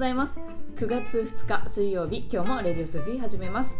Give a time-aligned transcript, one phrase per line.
[0.00, 0.38] ざいます。
[0.76, 3.76] 9月2日水曜日今日もレディオスフィー始めます。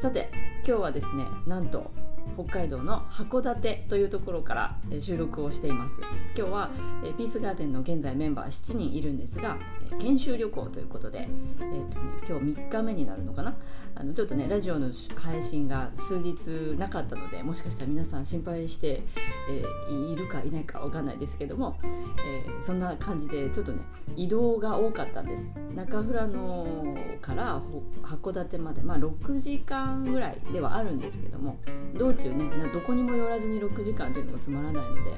[0.00, 0.28] さて
[0.66, 1.92] 今日はですねなんと
[2.36, 5.94] 北海道の函館というところから収録をしています。
[6.36, 6.70] 今日は
[7.16, 9.58] ピースガーデンの現在メンバー7人いるんですが
[9.98, 11.28] 研修旅行ということで、
[11.60, 13.56] えーとね、今日3日目になるのかな。
[13.94, 19.02] あのちょっとねラジオの配信が数日なかったのでもしかしたら皆さん心配して、
[19.50, 23.82] えー、いるかいないか分かんないですけども、えー、そんな感じでちょっとね
[24.16, 25.56] 移動が多かったんです。
[25.74, 27.60] 中富良野から
[28.02, 31.58] 函館まで、まあ、6時間ぐらいではあるんですけども
[31.96, 32.44] 道中ね。
[32.72, 35.12] どこにも寄らずに6時間というのもつまらないので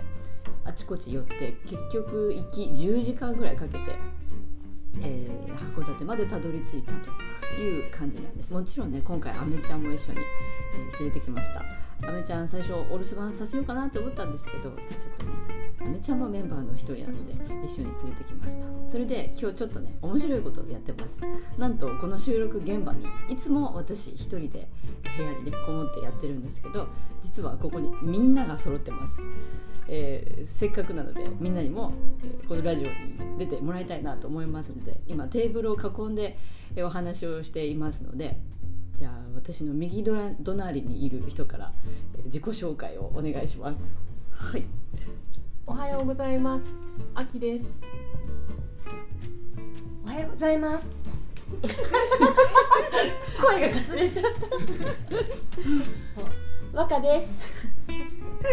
[0.65, 3.79] あちこち寄って結局行き10時間ぐらいかけて、
[5.01, 7.11] えー、函館までたどり着いたと
[7.61, 8.53] いう感じなんです。
[8.53, 11.63] もちろんね今回あめちゃんも一緒に、えー、連れてきました。
[12.07, 14.75] アメちゃん最初お留守番させようかなって思ったんですけどちょっ
[15.17, 15.31] とね
[15.81, 17.33] アメちゃんもメンバーの一人なので
[17.65, 18.65] 一緒に連れてきました。
[18.89, 21.23] それで今日ちょっとね面白いことをやってます。
[21.59, 24.69] なんとこの収録現場にいつも私一人で
[25.17, 26.89] 部屋にねこもってやってるんですけど
[27.23, 29.23] 実はここにみんなが揃ってます。
[29.89, 31.93] えー、せっかくなのでみんなにも、
[32.25, 36.39] え、このラジオに出てもらいたいなと思いますので今テーブルを囲んで、
[36.79, 38.39] お話をしていますので
[38.95, 41.73] じゃあ私の右隣にいる人から、
[42.19, 43.99] え自己紹介をお願いします。
[44.31, 44.65] はい。
[45.67, 46.67] おはようございます。
[47.15, 47.65] あきです。
[50.05, 50.97] おはようございます。
[53.41, 54.25] 声がかすれちゃっ
[56.73, 56.79] た。
[56.79, 57.67] 若です。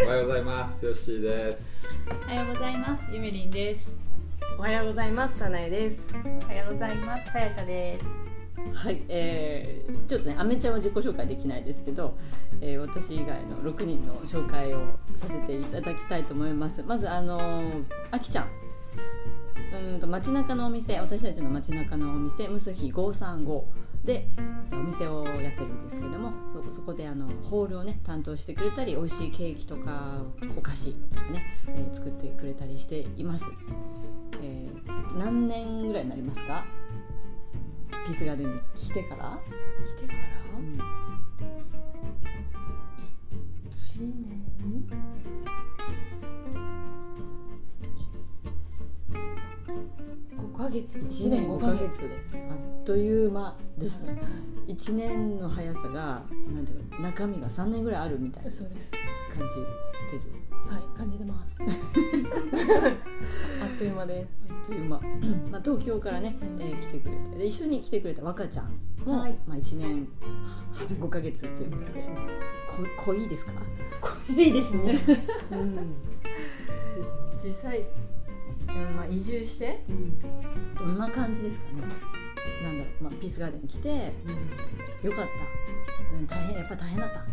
[0.05, 0.85] おはようございます。
[0.85, 1.85] よしです。
[2.25, 3.07] おはようございます。
[3.11, 3.97] ゆみりんです。
[4.57, 5.39] おはようございます。
[5.39, 6.13] さなえです。
[6.43, 7.31] おはようございます。
[7.31, 8.28] さやかです
[8.73, 12.17] はい、えー、ちょっとねあめちゃんは自己紹介できないですけど、
[12.61, 14.81] えー、私以外の6人の紹介を
[15.15, 16.83] させていただきたいと思います。
[16.83, 18.47] まずあのー、あきちゃん。
[19.93, 23.63] うんと街中のお店私たちの街中のお店ムスヒ535
[24.03, 24.27] で
[24.71, 26.31] お店をやってるんですけども
[26.73, 30.21] そこであのホールをね担当してくれたり美味しいケーキとか
[30.57, 33.45] お菓子とかね、えー、作ってくれたりしています、
[34.41, 36.65] えー、何年ぐらいになりますか？
[38.09, 39.39] ピースガーデンに来てから？
[39.85, 40.19] 来てから、
[40.57, 40.79] うん、
[43.69, 44.49] 1年。
[50.57, 50.97] ヶ月。
[50.99, 51.47] 1年。
[51.47, 52.09] 5ヶ月。
[52.09, 54.19] ですあっという間ですね。
[54.67, 58.91] 1年の速さがなんていう中身が3年ぐらいあるみたいなそうです。
[59.31, 59.53] 感じ
[60.17, 60.31] てる。
[60.67, 61.59] はい感じてます。
[61.61, 61.65] あ
[63.67, 64.29] っという間です
[64.69, 64.99] という間
[65.51, 68.79] まあ東京からね、えー、来てくれてで一緒に来てくれた若ちゃん。
[69.05, 70.07] も、はい、まあ、1年
[70.99, 72.03] 5ヶ月ということで。
[72.97, 73.53] こ濃いですか？
[74.01, 74.99] 濃いですね、
[75.51, 75.95] うん、
[77.43, 77.79] 実際
[78.67, 80.19] うんまあ、移住して、うん、
[80.77, 81.81] どんな感じですかね？
[82.61, 84.13] なんだろう、まあ、ピースガーデン来て、
[85.03, 85.25] うん、よかっ
[86.11, 87.19] た、うん、大変やっぱ大変だった。
[87.19, 87.29] とか。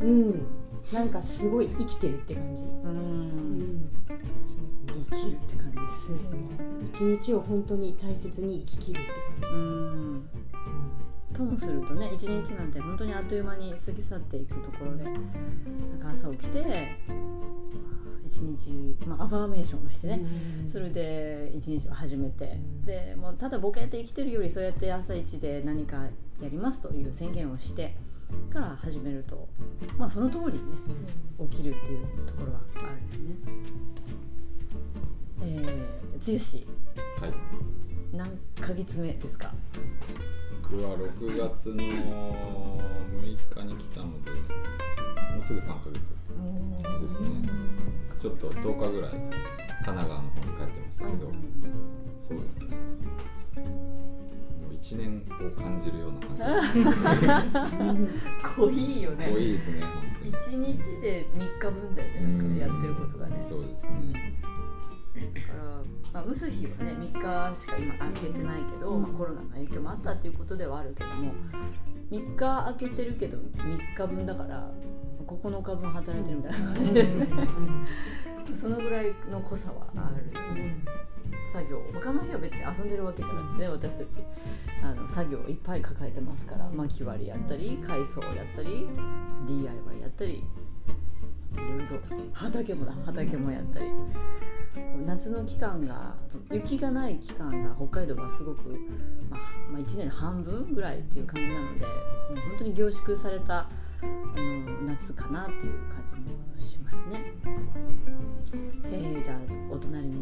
[0.00, 0.46] うん
[0.94, 2.62] なんかすごい生きてるって感じ。
[2.62, 3.90] うん、
[5.10, 6.38] 生きるって感じですね。
[6.86, 9.10] 一日を本当に大切に生ききるって
[9.40, 9.54] 感じ。
[9.54, 10.28] うん。
[11.34, 15.14] ともするとね一日なんて本当にあっという間に過ぎ去っていくところでなん
[15.98, 16.96] か朝起きて
[18.24, 20.24] 一日、まあ、アファーメーションをしてね、
[20.72, 26.04] それで一日を始めて、でもうただボケて生きてるよりそうやって朝一で何か
[26.40, 27.94] やりますという宣言をして
[28.54, 29.48] から始めると、
[29.98, 30.60] まあ、その通りね、
[31.50, 32.82] 起きるっていうところはあ
[33.16, 33.36] るよね。
[35.42, 36.62] えー、
[37.20, 37.34] 剛、はい、
[38.12, 39.52] 何ヶ月目ですか？
[40.62, 44.38] 僕は6月の6日に来たのでも
[45.40, 45.94] うすぐ3ヶ月
[47.02, 47.28] ですね。
[48.20, 49.30] ちょっと10日ぐらい神
[49.84, 51.32] 奈川の方に帰ってましたけど、
[52.22, 52.76] そうですね
[54.84, 58.10] もう1年を感じるような感じ
[58.56, 59.28] 濃いよね。
[59.32, 59.82] 濃いですね
[60.22, 64.40] 1日で3日分だよねなんかやってることがねそうですね。
[65.14, 65.64] だから、
[66.12, 71.32] まあ、ムスヒはね3日しか今開けてないけど、まあ、コロナの影響もあったっていうことではあるけども
[72.10, 74.70] 3日開けてるけど3日分だから
[75.26, 77.28] 9日分働いてるみたいな感じで、ね、
[78.52, 80.24] そのぐらいの濃さはある、
[81.52, 81.80] 作業。
[81.94, 84.18] 他の日は別に遊んでるわけじゃなくて、私たち
[84.82, 86.68] あの作業いっぱい抱えてますから。
[86.70, 88.86] 薪割りやったり海藻やったり
[89.46, 91.86] DIY やったりいろいろ
[92.32, 92.92] 畑もだ。
[93.04, 93.86] 畑もやったり。
[95.06, 96.16] 夏の期間が
[96.50, 98.70] 雪がない期間が北海道はすごく、
[99.30, 101.92] まあ、まあ、1年の半分ぐらいっていう感じなのでも
[102.34, 103.68] う本当に凝縮されたあ
[104.36, 106.83] の夏かなっていう感じもします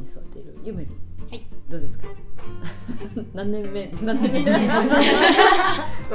[0.03, 0.57] に座っている。
[0.65, 0.91] ゆめり。
[1.31, 1.47] はい。
[1.69, 2.07] どうですか？
[3.35, 3.91] 何年目？
[4.03, 4.45] 何年目？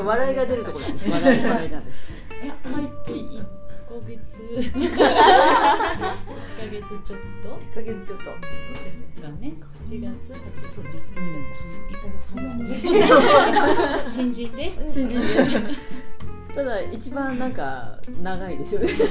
[0.03, 1.09] 笑いが出るところなんです。
[1.09, 1.97] 笑い笑いなんです。
[2.43, 3.43] え入って1
[3.87, 4.43] ヶ月。
[4.43, 5.07] 1ヶ
[6.69, 7.49] 月ちょっと。
[7.49, 8.23] 1ヶ月ちょっと。
[8.25, 9.07] そうですね。
[9.21, 10.75] がね7月8月。
[10.75, 10.89] そうね。
[11.15, 11.57] 8月
[11.95, 12.31] 1ヶ月
[13.95, 14.05] 半。
[14.07, 14.91] 新人です。
[14.93, 15.25] 新人で
[16.57, 18.87] ただ一番なんか長いですよね。
[18.87, 19.05] そう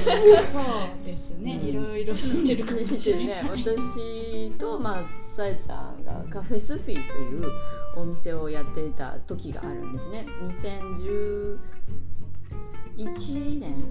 [1.05, 3.41] ですね、いろいろ知ってるかもしれない、ね。
[3.65, 5.03] 私とまあ
[5.33, 7.49] さえちゃんがカフェスフィーという
[7.95, 10.27] お店をやっていた時があるんですね。
[12.97, 13.81] 2011年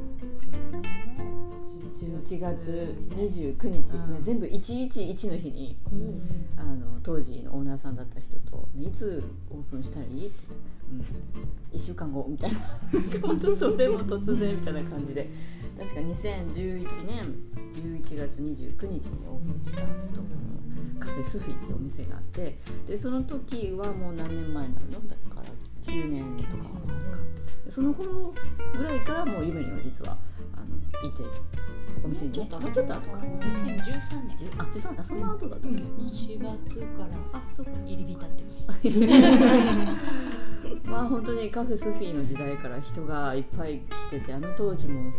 [1.97, 5.79] 11月29日、ね、全部111の日に、
[6.59, 10.76] あの当時のオーナーさんだった人と、ね、いつオープンしたらいいって言って、うん、
[11.73, 12.59] 1週間後みたいな。
[13.23, 15.29] 本当それも突然みたいな感じで。
[15.79, 17.35] 確か2011年
[17.71, 19.83] 11月29日にオープンした
[20.15, 25.45] ところカフェスフィーっていうお店があってでその時はもう何年前になるのだから
[25.83, 26.71] 9年とかか。
[27.69, 28.33] その頃
[28.77, 30.17] ぐらいからもう夢には実は
[30.55, 31.23] あのいて
[32.05, 32.49] お店にね。
[32.51, 33.19] もうちょっと後か。
[33.19, 34.51] 2013年。
[34.57, 37.73] あ13あそんな後だったっけ、の4月からあそうか。
[37.85, 38.73] 入り浸ってました
[40.87, 45.13] まあ本当にカフェスフィーの時代から人がいっぱい来ててあの当時も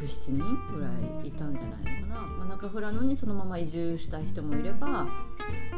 [0.00, 0.38] 67人
[0.74, 0.88] ぐら
[1.22, 5.06] いいたんじゃないのかな、まあ、中富良野にそのまま移住した人もいれば、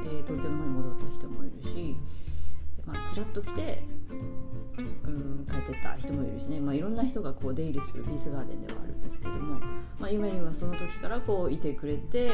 [0.05, 1.97] えー東京の方に戻った人もいるし、
[2.87, 3.85] まあ、ちらっと来て
[4.79, 9.59] うん帰ってった人もいるしね、まあ、いろんな人がこう出入りするピースガーデンではあるんですけども、
[9.99, 12.27] まあ、ゆめりはその時からこういてくれて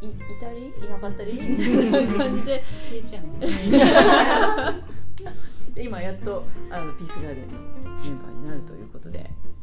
[0.00, 0.68] いいたり？
[0.68, 1.32] いなかったり？
[1.32, 2.62] みたいな感じで。
[2.90, 3.24] 消えちゃう
[5.74, 9.54] で今やっとあのピースガーデンのメンバーになるということで、えー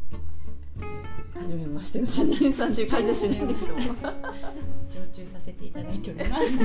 [1.34, 3.96] 初めましての新人さんという感じはしないんですけども
[4.90, 6.60] 常駐させていただいております。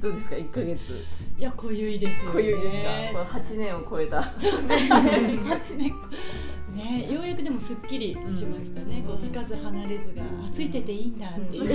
[0.00, 0.92] どうですか？1ヶ月。
[1.38, 2.34] いや濃ゆいですよね。
[2.34, 4.20] 濃ゆいですか、この8年を超えた。
[4.20, 5.94] 8年。
[6.76, 11.64] ねようやくでもすっきりしましたね、こうつかず離れずが、あついてていいんだっていう、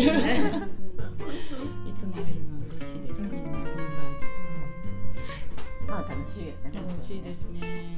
[1.89, 2.50] いつも会えるの
[5.91, 6.71] まあ楽しいよね。
[6.71, 7.97] で楽しいですね。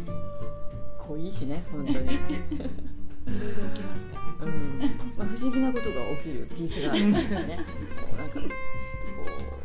[0.97, 4.27] 濃いしね本当に、 いろいろ起きますからね。
[4.41, 4.79] うん。
[5.15, 7.59] まあ、不思議なことが起きるピースガーデンですね。
[8.01, 8.47] こうなんかこ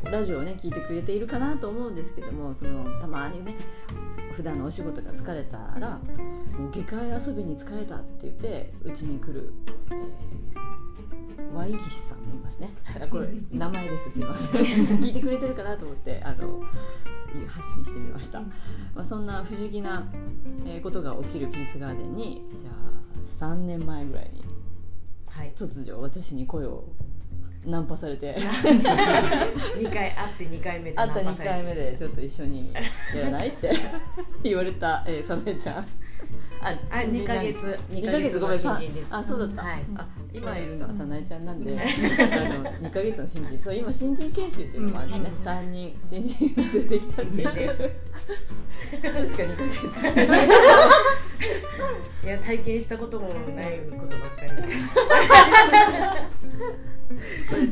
[0.04, 3.56] うラジオをね聞いてくれているかなと思うんですけどもそのたまにね
[4.32, 5.98] 普段のお仕事が疲れたら
[6.58, 9.52] もう下界遊びに疲れたって言ってうちに来る、
[9.90, 12.74] えー、ワイキシさんもいますね。
[13.10, 14.10] これ 名前です。
[14.10, 14.62] すいません。
[15.00, 16.62] 聞いてくれてるかなと思ってあの
[17.46, 18.48] 発信してみました、ま
[18.96, 20.06] あ、そんな不思議な
[20.66, 24.42] えーことが起きるピースガーデンにじゃあ3年前ぐらいに
[25.30, 25.52] はい。
[25.54, 26.84] 突如私に声を
[27.66, 28.34] ナンパされて。
[28.40, 28.82] 2
[29.92, 32.72] 回会って2回目で会った2ナンパされ回目でちょっと一緒に
[33.14, 33.48] やらない？
[33.48, 33.70] って
[34.42, 35.86] 言われた、えー、さなえちゃん
[36.60, 37.78] ああ2ヶ月。
[37.90, 39.84] 2ヶ月ごめん新人ですあそうだった、はい。
[39.96, 41.72] あ今いるのはさなえちゃんなんで。
[41.72, 41.80] あの
[42.88, 43.58] 2ヶ月の新人。
[43.62, 45.94] そう今新人研修っていうのもあってね、3人。
[46.04, 47.88] 新人が出てきちゃってですど
[49.10, 49.12] う。
[49.12, 50.08] ですか2ヶ月。
[52.24, 54.50] いや体験したこともないことばっかり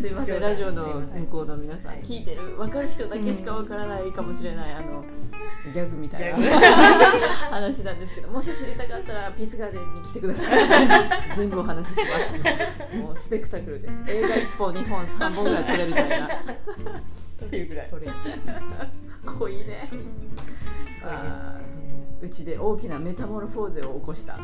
[0.07, 5.05] すいませんラジオの向こうの皆さん聞いてる分かる人だけしか分からないかもしれないあの
[5.73, 6.45] ギャグみたいなギ
[7.51, 10.59] 話なんですけどもし知りたかったらピースガーデンに来てください。
[11.35, 12.01] 全部お話しし
[12.45, 12.97] ます。
[12.97, 14.05] もうスペクタクルです。
[14.07, 16.27] 映画1本2本3本ぐらい撮れるみたいな。
[16.27, 17.89] っていうぐらい。
[17.89, 18.17] 取れる。
[19.25, 19.89] 濃いね。
[19.91, 21.67] 濃いですね。
[22.23, 24.39] うちで大きなメタモルフォーゼを起こした、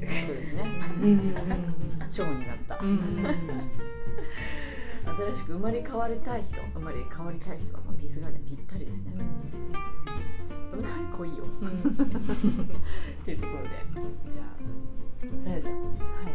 [0.00, 0.64] えー人ですね。
[2.10, 2.78] 蝶になった、
[5.16, 9.12] 新しく生まれ変わりたい人生まれ変わりたい人は、まあ、ピースガーデンぴったりですね、
[10.66, 11.44] その代わり濃いよ、
[13.22, 13.70] っていうところで。
[14.28, 14.46] じゃあ
[15.40, 16.34] さやちゃん、はい。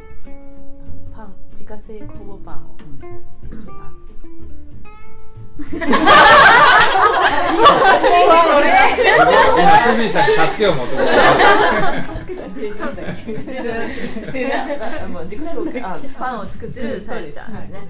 [1.13, 2.75] パン自家製酵母パンを
[3.41, 4.25] 作ります。
[5.59, 5.75] 今
[9.79, 12.18] スミーさんに助けを求めて
[15.03, 17.87] あもう自己紹介あパンを作ってるさやちゃんですね、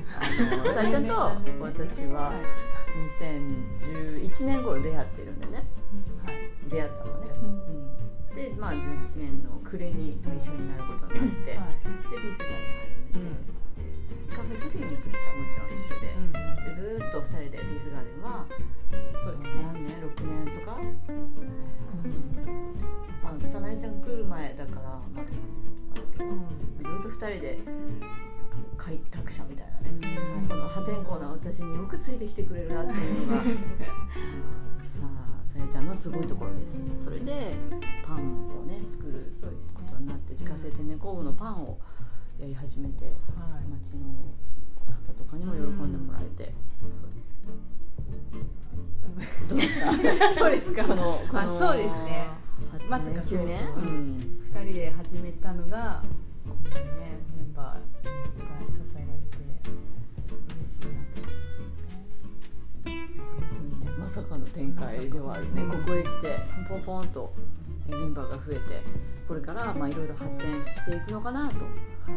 [0.73, 1.13] さやちゃんと
[1.59, 2.31] 私は
[3.19, 5.65] 2011年頃出会ってるんでね。
[6.69, 7.27] 出会ったのね、
[8.31, 8.35] うん。
[8.35, 11.59] でまあ11年の暮れに一緒になることになって、でピー
[12.31, 12.57] スガーデン
[13.11, 13.27] 始めて、
[14.39, 16.15] カカフェスフィに行く時はもちろん一緒で,、
[16.69, 18.47] でずーっと2人でピースガーデンは
[19.03, 19.63] そうですね。
[19.63, 20.77] 何年6年とか、
[23.21, 25.35] まあ、早苗ちゃん来る前だから、まあ、6年
[25.93, 27.59] とかだけど、ずっと2人で
[28.77, 30.17] 開拓者みたいなね、
[30.47, 33.49] この破天荒な私によくついてきてくれるなっていうのがうん
[34.85, 36.81] さあさやちゃんのすごいところです。
[36.97, 37.53] それで
[38.05, 38.19] パン
[38.57, 39.11] をね作る
[39.73, 41.77] ことになって自家製天然酵母のパンを
[42.39, 43.13] やり始めて、はい。
[43.83, 44.33] 町の
[44.85, 46.53] 方とかにも喜んでもらえて、
[46.89, 47.49] そうですね
[49.49, 49.91] どうですか。
[50.39, 50.83] そうですか。
[50.85, 52.27] このこのあそうですね。
[52.87, 53.59] 8まさか年9年？
[53.59, 54.39] そうん。
[54.41, 56.03] 二人で始めたのが
[56.47, 59.37] こんなにねメンバーいっぱい支えられて
[60.55, 63.33] 嬉しいなと思います。
[63.35, 65.71] ね本当にねまさかの展開ではあるね、うん。
[65.71, 67.33] ここへ来てポンポンポンと
[67.89, 68.81] えメンバーが増えて
[69.27, 71.65] これからまあいろいろ発展していくのかなと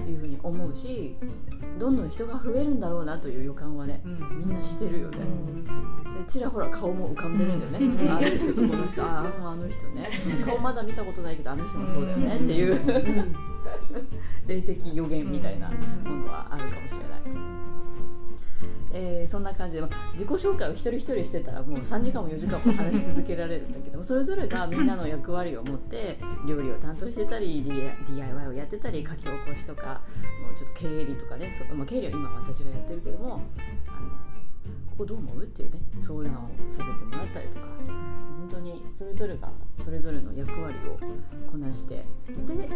[0.09, 1.17] いうふうに思うし
[1.79, 4.39] どんどん人が増えるんだろうなという予感はね、うん。
[4.41, 9.05] みんなしてるよね、でちらほら顔も浮かんでるんだよね、あの人とこの人。
[9.05, 10.11] ああのあの人ね。
[10.45, 12.37] 顔まだ見たことないけどあの人もそうだよね。
[12.37, 12.79] っていう
[14.47, 17.52] 霊的予言みたいなものはあるかもしれない、
[18.93, 30.03] えーそんな感じで、まあ自己紹介を一人一人してたらもう3時間も4時間も話し続けられるんだけども それぞれがみんなの役割を持って料理を担当してたり DIY をやってたり書き起こしとか
[30.45, 33.41] もうちょっと経理とかねそ、まあ、経理は今私がやってるけども
[33.89, 34.09] あの
[34.91, 35.43] ここどう思う？
[35.43, 37.67] っていうね相談をさせてもらったりとか
[38.95, 39.49] それぞれが
[39.85, 40.99] それぞれの役割を
[41.51, 42.05] こなして
[42.47, 42.69] で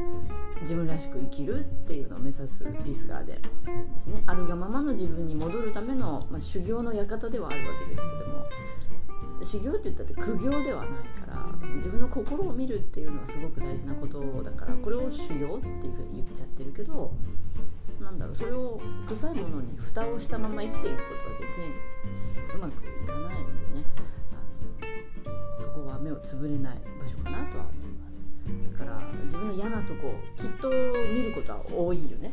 [0.60, 4.22] 自分らしく生きるっていうのを目指すピースガーデンですね。
[4.26, 8.46] あるがままの自分に戻るための、まあ、修行の館ではあるわけですけども
[9.42, 17.12] 修行って言ったって苦行ではないから自分の心を見るっていうのはすごく大事なことだからこれを修行っていうふうに言っちゃってるけど
[18.00, 24.05] なんだろうそれを臭いものに蓋をしたまま生きていくことは全然うまくいかないのでね。
[26.16, 28.28] は目をつぶれない場所かなとは思います。
[28.72, 32.32] だから自分の嫌なとこきっと見ることは多いよね。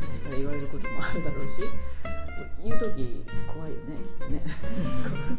[0.00, 1.62] 私から言われることもあるだろうし。
[2.64, 4.42] 言う時怖いよねきっとね。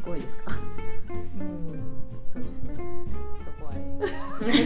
[0.04, 0.52] 怖いですか？
[0.52, 2.76] そうですね。
[3.12, 3.78] ちょっと怖い。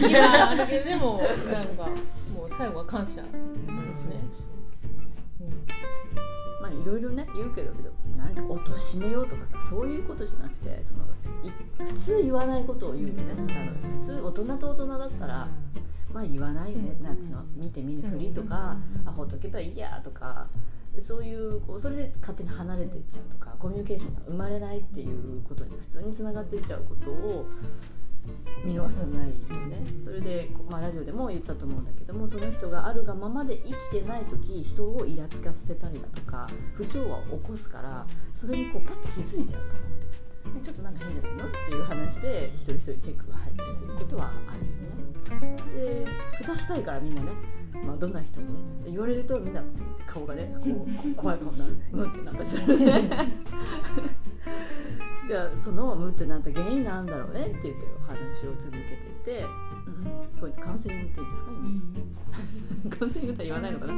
[0.08, 1.20] いやあるけどでも
[1.50, 1.86] なんか
[2.34, 3.28] もう最後は感謝で
[3.94, 4.16] すね、
[6.68, 11.00] まあいろいろね言うけど別に何か貶としめようとかさそういうことじゃなくてその
[11.42, 15.48] い普通言わないことを言うよね、あの普通大人と大人だったら、
[16.12, 20.48] まあ言わないよね、なんていうの見て見ぬふりとか、あほっとけばいいやとか
[20.98, 27.46] そういうこうそれで勝手に離れていっちゃうとかコミュニケーションが生まれないっていうことに普通につながっていっちゃうことを
[28.64, 39.80] 見逃さないよねそれで、まあ、ラジオでも言ったと思うんだけどもその人があるがままで生きてない時人をイラつかせたりだとか不調和を起こすからそれにこうパッと気づいちゃうから。
[40.54, 41.46] でちょっとなんか変じゃないの？
[41.46, 45.56] っていう話で一人一人チェックが入ったりすることはあるよね。
[45.74, 46.06] で
[46.38, 47.32] 蓋したいからみんなね、
[47.84, 49.62] まあ、どんな人もね言われるとみんな
[50.06, 53.10] 顔がねこう怖い顔になるムってなったりするね
[55.58, 59.44] そのムってなった原因なんだろうねって言ってお話を続けてて、
[59.86, 60.40] うん。
[60.40, 61.50] これカウンセリングって言うんですか？
[61.50, 62.90] 今。
[62.98, 63.92] カウンセリングとは言わないのかな？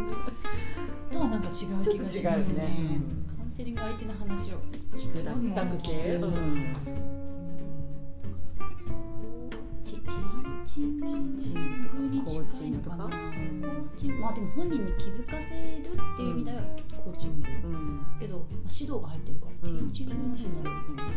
[1.11, 2.63] とはなんか違う気がしますね。
[2.63, 3.01] ね。
[3.37, 4.59] カウンセリング相手の話を
[4.97, 5.33] 聞くだ
[5.83, 5.89] け。
[5.89, 6.75] 聞く、うん。
[9.85, 13.77] ティーチングに近いのかなングとか？
[13.81, 16.63] コーチングまあでも本人に気づかせるっていう意味では
[17.05, 18.07] コーチング、うん。
[18.21, 21.09] けど、まあ、指導が入ってるから、うんティーチングになる、でも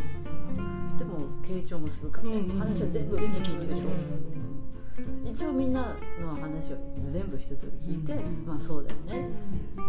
[1.44, 2.36] 傾聴もするから、ね。
[2.36, 3.86] うんうん話は全部聞いてるでしょ、
[5.24, 9.28] 一応みんなの話を全部一通り聞いて、うんまあそうだよね。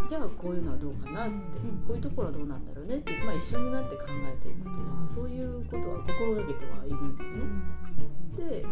[0.09, 7.45] じゃあこういうのはどうかなって、うんこういうところはどうなんだろうねって、まあ、一緒になって考えていくとはそういうことは心がけてはいるんだよね。
[8.35, 8.65] で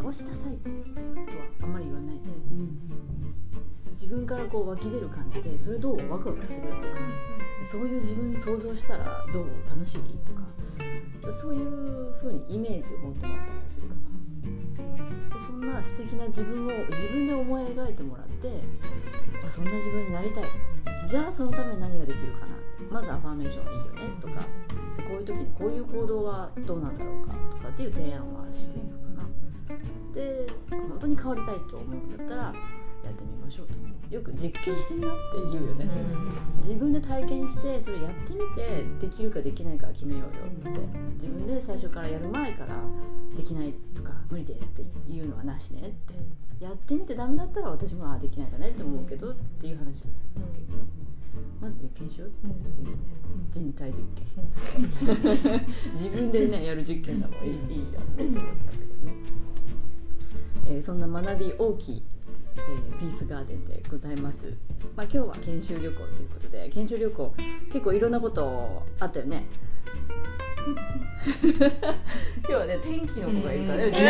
[0.00, 2.16] こうしなさいとはあんまり言わない。
[2.16, 2.22] で
[3.96, 6.98] 自分からこう湧き出る感じでそれどうワクワクするとか
[7.64, 14.00] そういう自分想像したらどう楽しみとかそういうふうにイメージを持ってもらったりするかな。
[15.34, 18.60] でそんな素敵な自分を自分で思い描いてもらって
[19.46, 20.44] あそんな自分になりたい。
[21.08, 22.56] じゃあそのために何ができるかな。
[22.90, 24.48] まずアファーメーションいいよねとかこ
[25.10, 29.28] ういう時にこういう行動はどうなんだろうかとかっていう提案はしていくかな。
[30.12, 32.52] で本当に変わりたいと思うんだったら
[33.06, 34.14] やってみましょうと。
[34.14, 35.88] よく実験してみようって言うよね、
[36.58, 40.80] 自分で体験してそれやってみてできるかできないか決めようよって。
[41.14, 42.76] 自分で最初からやる前から
[43.34, 46.14] できないとか無理ですっていうのはなしねって。
[46.64, 50.84] やってみてダメだったら私もああできないんだねって思うけどっていう話をするわけでね
[51.60, 52.54] まず実験しようっていう
[52.90, 52.96] ね、
[53.50, 54.24] 人体実験
[55.92, 57.44] 自分でねやる実験だもん。
[57.44, 57.54] いいい
[57.90, 59.12] いやって思っちゃうんだけどね、
[60.66, 62.02] えーそんな学び大きい、
[62.56, 64.56] えーピースガーデンでございます、
[64.96, 67.34] まあ、今日は研修旅行ということで研修旅行
[67.70, 69.46] 結構いろんなことあったよね。
[70.66, 74.08] 今日はね天気の子がいるからね、うちに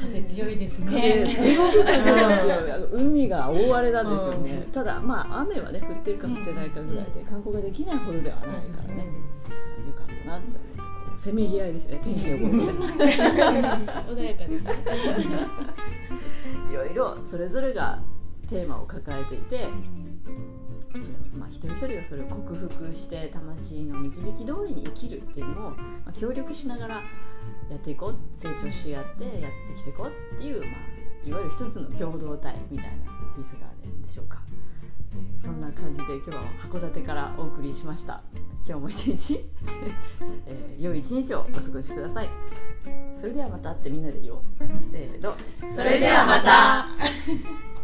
[0.00, 1.26] 風強いです風ね。
[1.26, 9.10] すごく風なんですよ海が大荒れなんですよね、うただまあ雨はね降ってるか降ってないかぐらいで観光ができないほどではないからね、よ
[9.96, 10.65] かったなって
[11.18, 12.00] せめぎ合いですね。
[12.02, 14.66] 天気予報穏やかです
[16.70, 18.00] いろいろそれぞれが
[18.46, 19.68] テーマを抱えていて
[20.94, 27.02] それを、まあ、一人一人がそれを克服して魂の導き通りに生きるっていうのを、まあ、協力しながら
[27.68, 29.42] やっていこう成長し合ってやって
[29.76, 32.92] 生きていこうっていう、まあ、いわゆる一つの共同体みたいな
[33.34, 34.75] ピースガーデンでしょうか、えー
[35.38, 38.22] そんな感じで今日は函館からお送りしました。
[38.66, 39.44] 今日も一日、
[40.46, 42.28] えー良い一日をお過ごしください。
[43.18, 44.42] それではまた会ってみんなで言おう。
[44.84, 45.36] せーの。
[45.74, 47.75] それではまた。